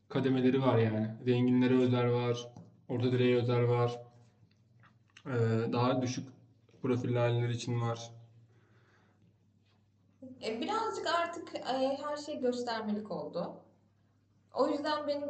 kademeleri 0.08 0.62
var 0.62 0.78
yani. 0.78 1.08
Zenginlere 1.24 1.78
özel 1.78 2.10
var. 2.12 2.48
Orta 2.88 3.12
direğe 3.12 3.36
özel 3.36 3.68
var. 3.68 3.98
Ee, 5.26 5.30
daha 5.72 6.02
düşük 6.02 6.28
profilli 6.82 7.18
aileler 7.20 7.48
için 7.48 7.80
var. 7.80 8.10
E, 10.44 10.60
birazcık 10.60 11.06
artık 11.06 11.54
e, 11.54 11.98
her 12.04 12.16
şey 12.16 12.40
göstermelik 12.40 13.10
oldu. 13.10 13.52
O 14.54 14.68
yüzden 14.68 15.06
benim 15.06 15.28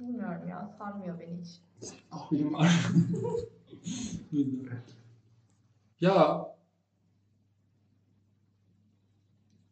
bilmiyorum 0.00 0.48
ya 0.48 0.70
sarmıyor 0.78 1.20
beni 1.20 1.40
hiç. 1.40 1.60
Ah 2.12 2.32
benim 2.32 2.54
var. 2.54 2.86
Ya 6.00 6.46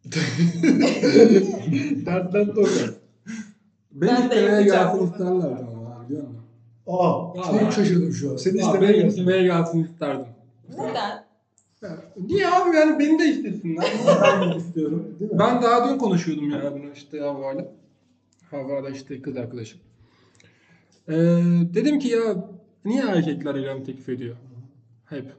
Dertten 2.07 2.57
dolayı. 2.57 2.95
beni 3.93 4.11
Ben 4.11 4.17
de 4.17 4.23
istemeye 4.23 4.51
yapacağım. 4.51 4.99
gelsin 4.99 5.13
isterlerdi 5.13 5.65
ama 5.75 6.05
biliyor 6.09 6.23
musun? 6.23 6.43
Aa, 6.87 7.31
Aa. 7.41 7.61
çok 7.61 7.73
şaşırdım 7.73 8.13
şu 8.13 8.33
an. 8.33 8.37
Seni 8.37 8.65
Aa, 8.65 8.67
istemeye 8.67 8.93
beni 8.93 9.03
gelsin. 9.03 9.09
istemeye 9.21 9.43
gelsin 9.43 9.85
isterdim. 9.85 10.27
Neden? 10.69 11.24
Niye 12.17 12.49
abi 12.49 12.77
yani 12.77 12.99
beni 12.99 13.19
de 13.19 13.25
istesinler. 13.25 13.85
Ben 14.23 14.53
de 14.53 14.57
istiyorum. 14.57 15.17
Değil 15.21 15.33
mi? 15.33 15.39
Ben 15.39 15.63
daha 15.63 15.89
dün 15.89 15.99
konuşuyordum 15.99 16.51
yani 16.51 16.73
bunu 16.73 16.93
işte 16.93 17.21
Havva'yla. 17.21 17.73
Havva 18.51 18.85
da 18.85 18.91
işte 18.91 19.23
kız 19.23 19.37
arkadaşım. 19.37 19.81
Ee, 21.09 21.15
dedim 21.75 21.99
ki 21.99 22.09
ya 22.09 22.49
niye 22.85 23.03
erkekler 23.03 23.55
evlenme 23.55 23.85
teklif 23.85 24.09
ediyor? 24.09 24.37
Hep. 25.05 25.33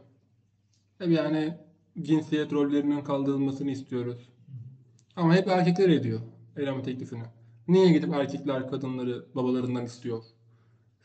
Hep 0.98 1.12
yani 1.12 1.54
cinsiyet 2.02 2.54
rollerinin 2.54 3.02
kaldırılmasını 3.02 3.72
istiyoruz. 3.72 4.30
Ama 5.16 5.36
hep 5.36 5.48
erkekler 5.48 5.90
ediyor 5.90 6.20
evlenme 6.58 6.84
teklifini. 6.84 7.24
Niye 7.68 7.92
gidip 7.92 8.14
erkekler 8.14 8.70
kadınları 8.70 9.25
babalarından 9.36 9.86
istiyor? 9.86 10.24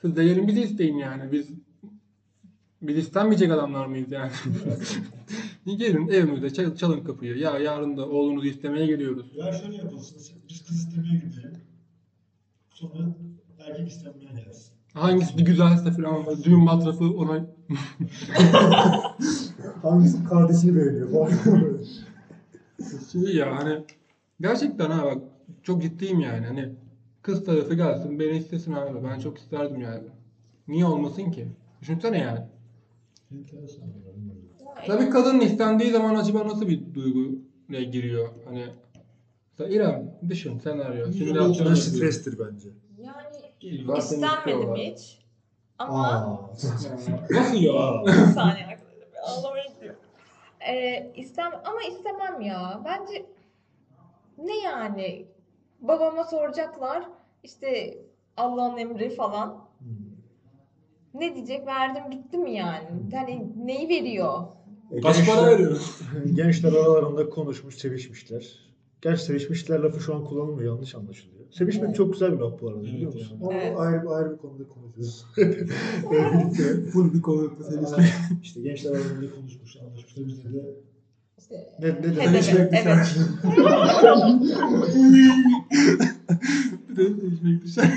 Siz 0.03 0.17
de 0.17 0.25
gelin 0.25 0.49
bizi 0.49 0.63
isteyin 0.63 0.97
yani. 0.97 1.33
Biz 1.33 1.51
Biz 2.83 2.97
istenmeyecek 2.99 3.51
adamlar 3.53 3.87
mıyız 3.87 4.13
yani? 4.13 4.31
Gelin 5.79 6.09
evimizde 6.09 6.53
çal- 6.53 6.77
çalın 6.77 7.05
kapıyı. 7.05 7.39
Ya 7.39 7.59
yarın 7.59 7.97
da 7.97 8.09
oğlunuzu 8.09 8.47
istemeye 8.47 8.87
geliyoruz. 8.87 9.27
Ya 9.37 9.53
şöyle 9.53 9.77
yapılsın. 9.77 10.19
Biz 10.49 10.65
kız 10.67 10.77
istemeye 10.77 11.15
gidelim. 11.15 11.59
Sonra 12.71 13.15
erkek 13.59 13.89
istenmeye 13.89 14.31
gelsin. 14.45 14.73
Hangisi 14.95 15.45
güzelse 15.45 15.93
falan 15.93 16.43
düğün 16.45 16.59
masrafı 16.65 17.05
ona 17.05 17.47
Hangisi 19.83 20.25
kardeşini 20.25 20.77
beğeniyor 20.77 21.31
şey 23.13 23.37
ya 23.37 23.57
hani 23.59 23.85
gerçekten 24.41 24.91
ha 24.91 25.05
bak 25.05 25.19
çok 25.63 25.83
ciddiyim 25.83 26.21
yani 26.21 26.47
hani 26.47 26.73
kız 27.23 27.45
tarafı 27.45 27.75
gelsin 27.75 28.21
beni 28.21 28.37
istesin 28.37 28.73
abi 28.73 29.05
ben 29.05 29.19
çok 29.21 29.39
isterdim 29.39 29.81
yani. 29.81 30.03
Niye 30.69 30.85
olmasın 30.85 31.31
ki? 31.31 31.49
Düşünsene 31.83 32.19
yani. 32.19 32.41
Enteresan. 33.33 33.85
Tabii 34.87 35.11
kadın 35.11 35.41
istendiği 35.41 35.91
zaman 35.91 36.15
acaba 36.15 36.49
nasıl 36.49 36.69
bir 36.69 36.95
duyguyla 36.95 37.83
giriyor? 37.91 38.29
Hani 38.45 38.67
mesela 39.51 39.71
İrem 39.77 40.15
düşün 40.29 40.59
senaryo. 40.59 41.13
Simülasyon 41.13 41.75
strestir 41.75 42.39
bence. 42.39 42.69
Yani 42.99 43.99
istenmedim 43.99 44.75
hiç. 44.77 45.21
Ama 45.79 46.09
Aa. 46.09 46.51
Nasıl 47.31 47.57
ya? 47.57 48.03
bir 48.07 48.13
saniye 48.13 48.67
arkadaşlar 48.67 49.09
ağlamaya 49.23 49.65
gidiyor. 49.75 49.95
Ee, 50.69 51.13
istem 51.17 51.53
ama 51.65 51.83
istemem 51.83 52.41
ya. 52.41 52.81
Bence 52.85 53.27
ne 54.39 54.59
yani? 54.59 55.27
Babama 55.81 56.25
soracaklar 56.25 57.05
işte 57.43 57.99
Allah'ın 58.37 58.77
emri 58.77 59.15
falan. 59.15 59.70
Ne 61.15 61.35
diyecek? 61.35 61.67
Verdim 61.67 62.03
gitti 62.11 62.39
mi 62.39 62.55
yani? 62.55 62.87
Hani 63.15 63.53
neyi 63.67 63.89
veriyor? 63.89 64.39
Kaç 65.03 65.27
para 65.27 65.47
veriyor? 65.47 65.79
Gençler 66.35 66.73
aralarında 66.73 67.29
konuşmuş, 67.29 67.75
sevişmişler. 67.77 68.71
Gerçi 69.03 69.23
sevişmişler 69.25 69.79
lafı 69.81 70.01
şu 70.01 70.15
an 70.15 70.25
kullanılmıyor, 70.25 70.75
yanlış 70.75 70.95
anlaşılıyor. 70.95 71.45
Sevişmek 71.53 71.85
Evet. 71.85 71.97
çok 71.97 72.13
güzel 72.13 72.33
bir 72.33 72.39
laf 72.39 72.61
bu 72.61 72.69
arada 72.69 72.81
Evet 72.81 72.93
biliyor 72.95 73.13
musun? 73.15 73.39
yani. 73.41 73.53
Ama 73.53 73.63
Evet. 73.63 73.79
ayrı, 73.79 74.11
ayrı 74.11 74.33
bir 74.33 74.39
konuda 74.39 74.69
konuşuyoruz. 74.69 75.27
Birlikte 76.11 76.91
Full 76.91 77.15
bir 77.15 77.23
konuklu 77.23 77.65
işte 78.43 78.61
gençler 78.61 78.91
aralarında 78.91 79.35
konuşmuş, 79.35 79.77
anlaşmışlar. 79.77 80.27
Bizde 80.27 80.53
de 80.53 80.75
ne, 81.81 81.89
ne 81.89 82.23
Hedef, 82.23 82.53
demek? 82.53 82.73
evet. 82.87 83.17
Bir 86.89 86.97
de 86.97 87.15
sevişmek 87.21 87.63
düşer. 87.65 87.91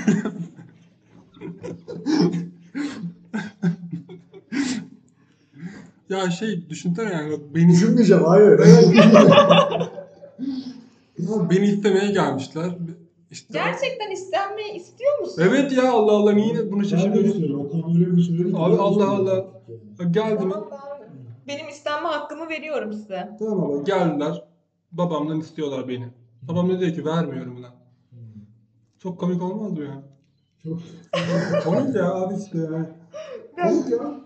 Ya 6.18 6.30
şey 6.30 6.68
düşünsene 6.70 7.12
yani 7.12 7.36
beni, 7.54 7.68
Düşünmeyeceğim, 7.72 8.24
hayır. 8.24 8.60
beni 11.50 11.66
istemeye 11.66 12.10
gelmişler. 12.12 12.70
İşte, 13.30 13.46
Gerçekten 13.52 14.10
istenmeyi 14.10 14.72
istiyor 14.72 15.18
musun? 15.20 15.42
Evet 15.48 15.72
ya 15.72 15.92
Allah 15.92 16.12
Allah 16.12 16.32
niye 16.32 16.54
bunu 16.72 16.78
Ben 16.78 16.84
de 16.84 16.88
şaşırıyorsun? 16.88 17.30
istiyorum. 17.30 17.60
O 17.60 17.68
konu 17.70 17.94
öyle 17.98 18.16
bir 18.16 18.22
söyledi 18.22 18.52
ki. 18.52 18.58
Abi 18.58 18.76
Allah. 18.76 19.08
Allah. 19.10 19.44
Yani. 20.00 20.12
Geldi 20.12 20.44
mi? 20.46 20.52
Tamam 20.52 20.68
ben 20.70 20.78
benim 21.48 21.68
istenme 21.68 22.08
hakkımı 22.08 22.48
veriyorum 22.48 22.92
size. 22.92 23.28
Tamam 23.38 23.64
ama 23.72 23.82
geldiler. 23.82 24.44
Babamdan 24.92 25.40
istiyorlar 25.40 25.88
beni. 25.88 26.08
Babam 26.42 26.68
ne 26.68 26.80
diyor 26.80 26.94
ki 26.94 27.04
vermiyorum 27.04 27.62
lan. 27.62 27.72
Çok 28.98 29.20
komik 29.20 29.42
olmaz 29.42 29.72
mı 29.72 29.84
ya? 29.84 30.02
Çok 30.62 30.78
komik 31.64 31.96
ya 31.96 32.14
abi 32.14 32.34
işte 32.44 32.58
ya. 32.58 32.86
Komik 33.56 33.90
ya. 33.90 34.20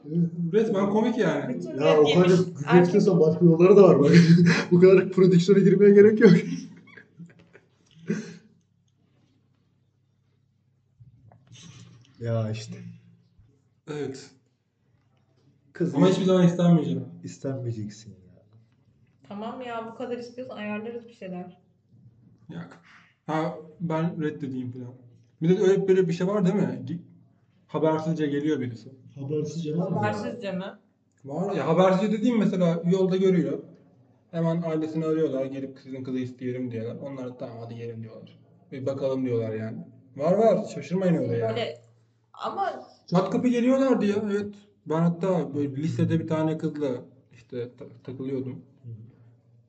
Resmen 0.53 0.91
komik 0.91 1.19
yani. 1.19 1.55
Bütün 1.55 1.81
Ya 1.81 2.01
o 2.01 2.15
kadar 2.15 2.27
güzel 2.27 2.83
istiyorsan 2.83 3.21
başka 3.21 3.45
yolları 3.45 3.77
da 3.77 3.83
var 3.83 4.01
bak. 4.01 4.11
Bu 4.71 4.81
kadar 4.81 5.11
prodüksiyona 5.11 5.61
girmeye 5.63 5.91
gerek 5.95 6.21
yok. 6.21 6.33
ya 12.21 12.51
işte. 12.51 12.77
Evet. 13.91 14.31
Kız 15.73 15.95
Ama 15.95 16.09
hiçbir 16.09 16.25
zaman 16.25 16.47
istenmeyeceğim. 16.47 17.05
istenmeyeceksin 17.25 18.11
ya. 18.11 18.17
Tamam 19.29 19.61
ya 19.61 19.91
bu 19.93 19.99
kadar 19.99 20.19
istiyorsan 20.19 20.57
ayarlarız 20.57 21.09
bir 21.09 21.13
şeyler. 21.13 21.59
Yok. 22.51 22.69
Ha 23.27 23.59
ben 23.81 24.23
reddedeyim 24.23 24.73
falan. 24.73 24.95
Bir 25.43 25.49
de 25.49 25.63
öyle 25.63 25.89
böyle 25.89 26.09
bir 26.09 26.13
şey 26.13 26.27
var 26.27 26.45
değil 26.45 26.55
mi? 26.57 26.85
Habersizce 27.67 28.27
geliyor 28.27 28.61
birisi. 28.61 28.89
Habersizce 29.23 29.73
mı? 29.75 29.83
Habersizce 29.85 30.53
mi? 30.53 30.65
Var 31.25 31.53
ya 31.55 31.67
habersizce 31.69 32.13
dediğim 32.19 32.39
mesela 32.39 32.83
yolda 32.85 33.17
görüyor. 33.17 33.59
Hemen 34.31 34.63
ailesini 34.63 35.05
arıyorlar. 35.07 35.45
Gelip 35.45 35.79
sizin 35.83 36.05
kızı 36.05 36.19
isteyelim 36.19 36.71
diyorlar. 36.71 36.97
Onlar 37.03 37.27
da 37.29 37.37
tamam 37.37 37.57
hadi 37.65 37.75
gelin 37.77 38.03
diyorlar. 38.03 38.39
Bir 38.73 38.87
bakalım 38.87 39.25
diyorlar 39.25 39.55
yani. 39.55 39.79
Var 40.17 40.33
var 40.33 40.65
şaşırmayın 40.75 41.15
öyle 41.15 41.37
ya. 41.37 41.49
Böyle 41.49 41.81
ama 42.33 42.83
Çat 43.07 43.31
kapı 43.31 43.49
geliyorlardı 43.49 44.07
ya 44.07 44.17
evet. 44.25 44.55
Ben 44.87 45.01
hatta 45.01 45.55
böyle 45.55 45.77
lisede 45.77 46.21
bir 46.21 46.29
tane 46.29 46.59
kızla 46.59 46.89
işte 47.33 47.71
ta- 47.79 47.85
takılıyordum. 48.05 48.63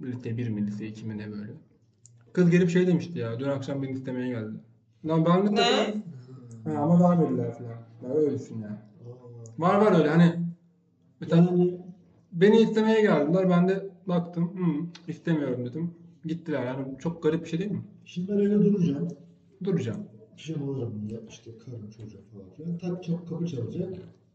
Lise 0.02 0.38
1 0.38 0.50
mi 0.50 0.68
lise 0.68 0.88
2 0.88 1.06
mi 1.06 1.18
ne 1.18 1.32
böyle. 1.32 1.52
Kız 2.34 2.50
gelip 2.50 2.70
şey 2.70 2.88
demişti 2.88 3.20
ya 3.20 3.40
dün 3.40 3.50
akşam 3.50 3.84
beni 3.84 3.92
istemeye 3.92 4.30
geldi. 4.30 4.56
Lan 5.06 5.26
ben 5.26 5.48
de 5.48 5.52
Ne? 5.52 5.56
takıldım. 5.56 6.04
Ha, 6.66 6.82
ama 6.82 7.10
vermediler 7.10 7.54
falan. 7.58 7.72
Ben 8.04 8.12
öyle 8.18 8.40
düşün 8.40 8.56
yani. 8.62 8.74
Aa. 8.76 8.89
Var 9.60 9.82
var 9.82 10.00
öyle 10.00 10.10
hani. 10.10 10.36
Mesela 11.22 11.42
Yani 11.42 11.80
beni 12.32 12.58
istemeye 12.62 13.02
geldiler 13.02 13.50
ben 13.50 13.68
de 13.70 13.90
baktım 14.08 14.46
Hı, 14.58 14.88
istemiyorum 15.12 15.66
dedim. 15.66 15.92
Gittiler 16.26 16.66
yani 16.66 16.98
çok 17.00 17.24
garip 17.24 17.44
bir 17.46 17.50
şey 17.50 17.60
değil 17.60 17.72
mi? 17.72 17.84
şimdi 18.06 18.32
ben 18.32 18.38
evde 18.38 18.66
duracağım. 18.66 19.08
Duracağım. 19.64 20.00
Pijama 20.38 20.72
alırım 20.74 21.08
ya 21.12 21.20
işte 21.30 21.52
karım 21.66 21.90
çocuğum 21.90 22.24
falan 22.34 22.50
filan. 22.58 22.78
Tak 22.78 23.04
çok 23.04 23.30
kapı 23.30 23.48
çalacak. 23.48 23.90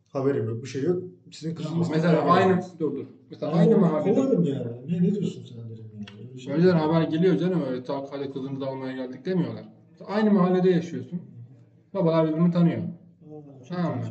Haberim 0.08 0.48
yok 0.48 0.62
bir 0.62 0.68
şey 0.68 0.82
yok. 0.82 1.02
Sizin 1.30 1.54
kızınız 1.54 1.90
Mesela 1.90 2.22
aynı 2.22 2.60
dur 2.80 2.96
dur. 2.96 3.06
Mesela 3.30 3.52
aynı 3.52 3.78
mahallede. 3.78 4.14
Kovarım 4.14 4.44
yani. 4.44 4.66
Ne, 4.88 5.02
ne 5.02 5.14
diyorsun 5.14 5.44
sen 5.48 5.58
derim 5.70 5.90
yani. 5.94 6.06
Öyle 6.20 6.34
bir 6.34 6.38
şey 6.40 6.54
Önceden 6.54 6.76
haber 6.76 7.02
geliyor 7.02 7.38
canım 7.38 7.62
öyle 7.70 7.84
tak 7.84 8.12
hadi 8.12 8.32
kızımızı 8.32 8.66
almaya 8.66 8.92
geldik 8.96 9.24
demiyorlar. 9.24 9.64
Aynı 10.06 10.30
mahallede 10.30 10.70
yaşıyorsun. 10.70 11.20
Babalar 11.94 12.28
birbirini 12.28 12.50
tanıyor. 12.50 12.82
Aa, 12.82 13.64
Tamam 13.68 13.98
mı? 13.98 14.04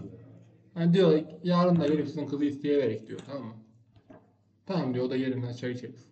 Ya. 0.75 0.81
Yani 0.81 0.93
diyor 0.93 1.23
yarın 1.43 1.79
da 1.79 1.87
gelip 1.87 2.07
sizin 2.07 2.27
kızı 2.27 2.45
isteyiverek 2.45 3.07
diyor 3.07 3.19
tamam 3.25 3.43
mı? 3.47 3.53
Tamam 4.65 4.93
diyor 4.93 5.05
o 5.05 5.09
da 5.09 5.15
yerinden 5.15 5.53
çay 5.53 5.71
içeriz. 5.71 6.09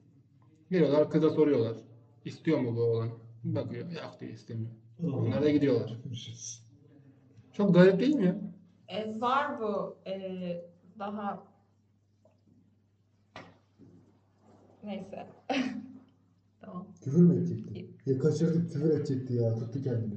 Geliyorlar 0.71 1.09
kıza 1.09 1.29
soruyorlar. 1.29 1.77
İstiyor 2.25 2.59
mu 2.59 2.75
bu 2.75 2.81
oğlan? 2.81 3.09
Bakıyor 3.43 3.89
yok 3.91 4.17
diyor 4.19 4.31
istemiyor. 4.31 4.71
Onlar 5.03 5.43
da 5.43 5.49
gidiyorlar. 5.49 5.97
Çok 7.53 7.73
garip 7.73 7.99
değil 7.99 8.15
mi 8.15 8.25
ya? 8.25 8.35
e, 8.91 9.21
var 9.21 9.61
bu 9.61 9.97
e, 10.05 10.15
daha 10.99 11.43
neyse. 14.83 15.27
tamam. 16.61 16.87
Küfür 17.03 17.21
mü 17.21 17.37
edecekti? 17.37 17.89
Ya 18.05 18.19
kaçırdık 18.19 18.71
küfür 18.71 18.89
edecekti 18.89 19.33
ya. 19.33 19.55
Tuttu 19.55 19.81
kendini. 19.83 20.13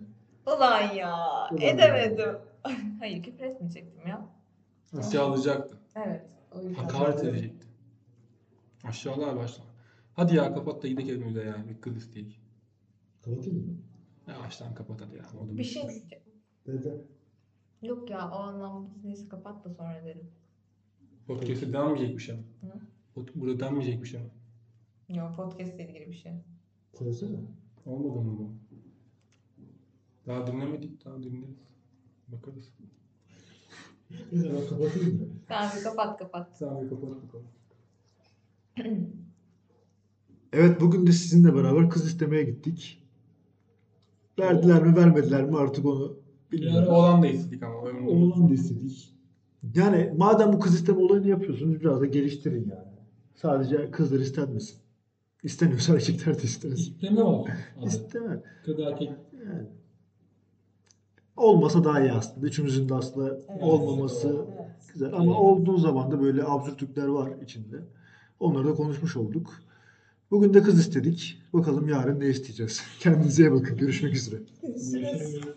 Ulan 0.46 0.94
ya 0.94 1.16
Ulan 1.52 1.62
edemedim. 1.62 2.38
Hayır 2.98 3.22
küfür 3.22 3.44
etmeyecektim 3.44 4.08
ya. 4.08 4.28
Aşağılayacaktı. 4.98 5.78
Evet. 5.96 6.26
O 6.52 6.62
yüzden. 6.62 6.74
Hakaret 6.74 7.24
edecekti. 7.24 7.66
Aşağılar 8.84 9.36
başlama. 9.36 9.70
Hadi 10.14 10.36
ya 10.36 10.54
kapat 10.54 10.82
da 10.82 10.88
gidelim 10.88 11.08
evimize 11.10 11.44
ya. 11.44 11.64
Bir 11.68 11.80
kız 11.80 11.96
isteyek. 11.96 12.40
Kapatayım 13.22 13.66
mı? 13.66 13.76
Yavaştan 14.28 14.74
kapat 14.74 15.00
hadi 15.00 15.16
ya. 15.16 15.24
Oldu 15.40 15.58
Bir 15.58 15.64
şey 15.64 15.82
diyeceğim. 15.88 16.24
Neden? 16.66 17.02
Yok 17.82 18.10
ya 18.10 18.30
o 18.30 18.34
anlamda 18.34 18.90
neyse 19.04 19.28
kapat 19.28 19.64
da 19.64 19.70
sonra 19.70 20.04
derim. 20.04 20.30
Podcast'e 21.26 21.72
denmeyecekmiş 21.72 22.30
ama. 22.30 22.40
Hı? 22.60 22.78
Pod- 23.16 23.30
Burada 23.34 23.60
denmeyecekmiş 23.60 24.14
ama. 24.14 24.24
Yok 25.08 25.36
podcast 25.36 25.74
ile 25.74 25.88
ilgili 25.90 26.08
bir 26.08 26.14
şey. 26.16 26.32
Söylesene. 26.98 27.36
Olmadı 27.86 28.20
mı 28.20 28.38
bu? 28.38 28.52
Daha 30.26 30.46
dinlemedik. 30.46 31.04
Daha 31.04 31.22
dinleriz. 31.22 31.58
Bakarız. 32.28 32.74
Neyse 34.32 34.48
ben 34.54 34.68
kapatayım 34.68 35.18
mı? 35.18 35.26
Sen 35.48 35.70
bir 35.78 35.82
kapat 35.84 36.18
kapat. 36.18 36.58
Sen 36.58 36.82
bir 36.82 36.88
kapat 36.88 37.10
bakalım. 37.10 37.46
Evet 40.52 40.80
bugün 40.80 41.06
de 41.06 41.12
sizinle 41.12 41.54
beraber 41.54 41.90
kız 41.90 42.06
istemeye 42.06 42.42
gittik. 42.42 43.02
Verdiler 44.38 44.82
mi 44.82 44.96
vermediler 44.96 45.44
mi 45.44 45.56
artık 45.56 45.86
onu 45.86 46.16
bilmiyorum. 46.52 46.88
Oğlan 46.88 47.22
da 47.22 47.26
istedik 47.26 47.62
ama. 47.62 47.76
Oğlan 48.08 48.48
da 48.48 48.54
istedik. 48.54 49.14
Yani 49.74 50.12
madem 50.16 50.52
bu 50.52 50.60
kız 50.60 50.74
isteme 50.74 50.98
olayını 50.98 51.28
yapıyorsunuz 51.28 51.80
biraz 51.80 52.00
da 52.00 52.06
geliştirin 52.06 52.68
yani. 52.70 52.88
Sadece 53.34 53.90
kızlar 53.90 54.18
istenmesin. 54.20 54.78
İsteniyorsa 55.42 55.94
erkekler 55.94 56.38
de 56.38 56.42
isteriz. 56.42 56.78
İsteme. 56.80 57.20
Abi. 57.20 57.50
İsteme. 57.86 58.42
Kız 58.64 58.78
erkek 58.80 59.10
Yani. 59.46 59.68
Olmasa 61.36 61.84
daha 61.84 62.00
iyi 62.00 62.12
aslında. 62.12 62.46
Üçümüzün 62.46 62.88
de 62.88 62.94
aslında 62.94 63.28
Evet. 63.28 63.62
olmaması 63.62 64.28
Evet. 64.28 64.66
güzel. 64.92 65.12
Ama 65.12 65.40
olduğu 65.40 65.78
zaman 65.78 66.10
da 66.10 66.20
böyle 66.22 66.44
absürtlükler 66.44 67.06
var 67.06 67.30
içinde. 67.44 67.76
Onları 68.40 68.68
da 68.68 68.74
konuşmuş 68.74 69.16
olduk. 69.16 69.52
Bugün 70.30 70.54
de 70.54 70.62
kız 70.62 70.80
istedik. 70.80 71.42
Bakalım 71.52 71.88
yarın 71.88 72.20
ne 72.20 72.26
isteyeceğiz. 72.26 72.82
Kendinize 73.00 73.42
iyi 73.42 73.52
bakın. 73.52 73.76
Görüşmek 73.76 74.14
üzere. 74.14 74.40
Görüşürüz. 74.62 74.92
Görüşürüz. 74.92 75.54